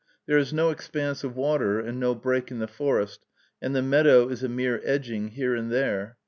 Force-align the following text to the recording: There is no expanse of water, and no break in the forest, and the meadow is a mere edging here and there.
There 0.25 0.39
is 0.39 0.51
no 0.51 0.71
expanse 0.71 1.23
of 1.23 1.35
water, 1.35 1.79
and 1.79 1.99
no 1.99 2.15
break 2.15 2.49
in 2.49 2.57
the 2.57 2.65
forest, 2.65 3.23
and 3.61 3.75
the 3.75 3.83
meadow 3.83 4.29
is 4.29 4.41
a 4.41 4.49
mere 4.49 4.81
edging 4.83 5.27
here 5.27 5.53
and 5.55 5.71
there. 5.71 6.17